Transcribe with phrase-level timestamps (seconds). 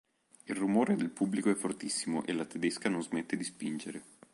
[0.45, 4.03] Il rumore del pubblico è fortissimo e la tedesca non smette di spingere.